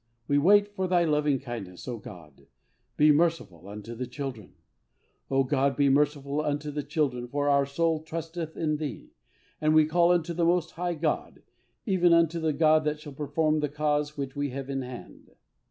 We 0.27 0.39
wait 0.39 0.73
for 0.73 0.87
Thy 0.87 1.05
lovingkindness, 1.05 1.87
O 1.87 1.99
God: 1.99 2.47
be 2.97 3.11
merciful 3.11 3.67
unto 3.67 3.93
the 3.93 4.07
children: 4.07 4.55
O 5.29 5.43
God, 5.43 5.75
be 5.77 5.89
merciful 5.89 6.41
unto 6.43 6.71
the 6.71 6.81
children, 6.81 7.27
for 7.27 7.47
our 7.49 7.67
soul 7.67 8.01
trusteth 8.01 8.57
in 8.57 8.77
Thee, 8.77 9.11
and 9.61 9.75
we 9.75 9.85
call 9.85 10.11
unto 10.11 10.33
the 10.33 10.43
Most 10.43 10.71
High 10.71 10.95
God, 10.95 11.43
even 11.85 12.13
unto 12.13 12.39
the 12.39 12.51
God 12.51 12.83
that 12.83 12.99
shall 12.99 13.13
perform 13.13 13.59
the 13.59 13.69
cause 13.69 14.17
which 14.17 14.35
we 14.35 14.49
have 14.49 14.71
in 14.71 14.81
hand. 14.81 15.35